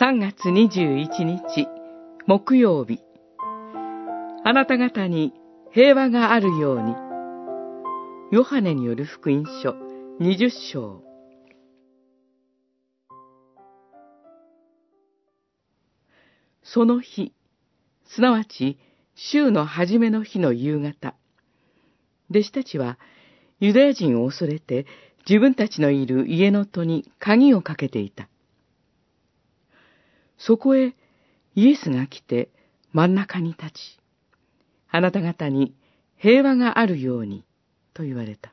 [0.00, 1.66] 3月21日
[2.28, 3.00] 木曜日。
[4.44, 5.32] あなた方に
[5.72, 6.94] 平和があるように。
[8.30, 9.74] ヨハネによる福音書。
[10.20, 11.02] 20章。
[16.62, 17.32] その日、
[18.04, 18.78] すなわち
[19.16, 21.16] 週の初めの日の夕方、
[22.30, 23.00] 弟子たちは
[23.58, 24.86] ユダヤ人を恐れて
[25.28, 28.28] 自分たちのいる家の戸に鍵をかけていた。
[30.38, 30.94] そこへ
[31.54, 32.48] イエスが来て
[32.92, 33.98] 真ん中に立ち、
[34.90, 35.74] あなた方に
[36.16, 37.44] 平和があるように、
[37.94, 38.52] と言われた。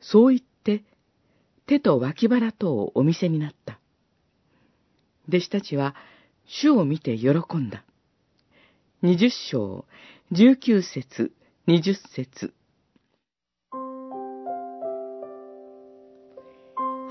[0.00, 0.84] そう言って、
[1.66, 3.78] 手と脇腹とをお見せになった。
[5.28, 5.94] 弟子たちは、
[6.46, 7.84] 主を見て喜んだ。
[9.02, 9.84] 二十章、
[10.32, 11.32] 十九節、
[11.66, 12.52] 二十節。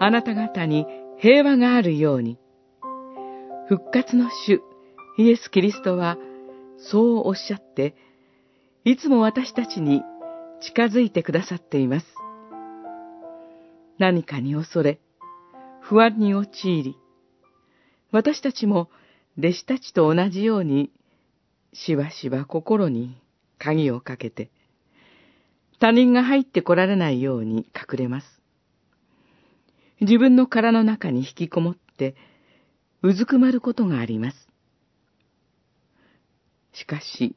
[0.01, 0.85] あなた方に
[1.19, 2.37] 平和があるように。
[3.69, 4.63] 復活の主、
[5.19, 6.17] イエス・キリストは、
[6.79, 7.93] そうおっしゃって、
[8.83, 10.01] いつも私たちに
[10.59, 12.07] 近づいてくださっています。
[13.99, 14.99] 何かに恐れ、
[15.81, 16.97] 不安に陥り、
[18.11, 18.89] 私たちも
[19.37, 20.89] 弟子たちと同じように、
[21.71, 23.21] しばしば心に
[23.59, 24.49] 鍵をかけて、
[25.79, 28.41] 他人が入ってこられないように隠れます。
[30.01, 32.15] 自分の殻の中に引きこもって、
[33.01, 34.47] うずくまることがあります。
[36.73, 37.35] しかし、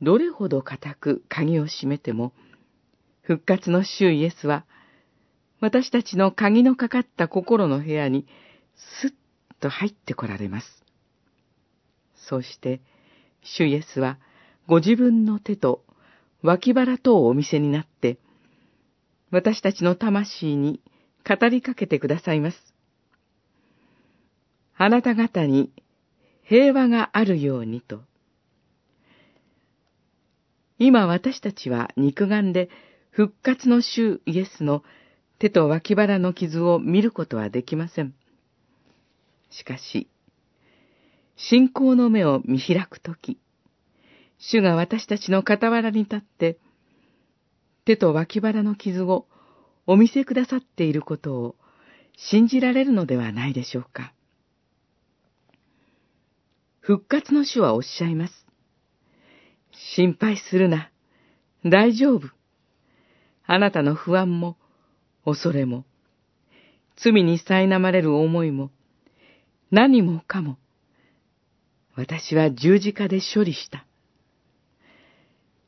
[0.00, 2.32] どれほど固く鍵を閉めても、
[3.22, 4.64] 復活の主イエスは、
[5.60, 8.26] 私たちの鍵のかかった心の部屋に、
[9.00, 9.10] すっ
[9.60, 10.66] と入ってこられます。
[12.14, 12.80] そうして、
[13.42, 14.18] 主イエスは、
[14.66, 15.84] ご自分の手と
[16.42, 18.18] 脇腹とをお見せになって、
[19.30, 20.80] 私たちの魂に
[21.28, 22.77] 語りかけてくださいます。
[24.80, 25.72] あなた方に
[26.44, 28.02] 平和があるようにと。
[30.78, 32.70] 今私たちは肉眼で
[33.10, 34.84] 復活の主イエスの
[35.40, 38.14] 手と脇腹の傷を見ることはできません。
[39.50, 40.08] しかし、
[41.36, 43.38] 信仰の目を見開くとき、
[44.38, 46.58] 主が私たちの傍らに立って、
[47.84, 49.26] 手と脇腹の傷を
[49.88, 51.56] お見せくださっていることを
[52.16, 54.12] 信じられるのではないでしょうか。
[56.88, 58.32] 復活の主はおっしゃいます。
[59.94, 60.90] 心配するな。
[61.62, 62.30] 大丈夫。
[63.44, 64.56] あなたの不安も、
[65.26, 65.84] 恐れも、
[66.96, 68.70] 罪に苛まれる思いも、
[69.70, 70.56] 何もかも、
[71.94, 73.84] 私は十字架で処理した。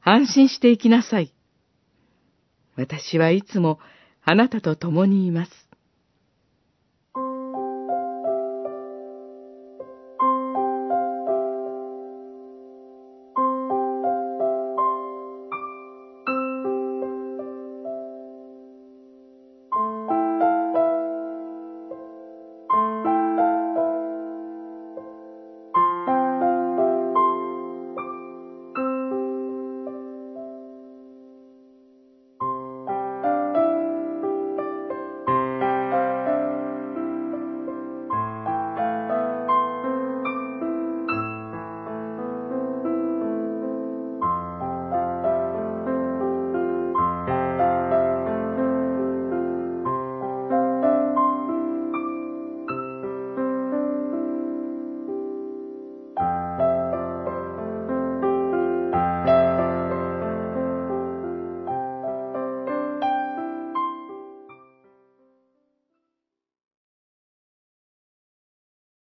[0.00, 1.34] 安心していきなさい。
[2.76, 3.78] 私はいつも
[4.22, 5.52] あなたと共にいます。